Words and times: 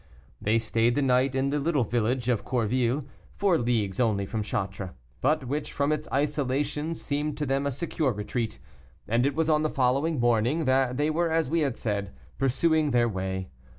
They 0.41 0.57
stayed 0.57 0.95
the 0.95 1.03
night 1.03 1.35
in 1.35 1.51
the 1.51 1.59
little 1.59 1.83
village 1.83 2.27
of 2.27 2.43
Courville 2.43 3.05
four 3.35 3.59
leagues 3.59 3.99
only 3.99 4.25
from 4.25 4.41
Chartres, 4.41 4.89
but 5.21 5.43
which 5.45 5.71
from 5.71 5.91
its 5.91 6.07
isolation 6.11 6.95
seemed 6.95 7.37
to 7.37 7.45
them 7.45 7.67
a 7.67 7.71
secure 7.71 8.11
retreat; 8.11 8.57
and 9.07 9.27
it 9.27 9.35
was 9.35 9.47
on 9.47 9.61
the 9.61 9.69
following 9.69 10.19
morning 10.19 10.65
that 10.65 10.97
they 10.97 11.11
were, 11.11 11.29
as 11.29 11.51
we 11.51 11.71
said, 11.75 12.13
pursuing 12.39 12.89
their 12.89 13.07
way. 13.07 13.49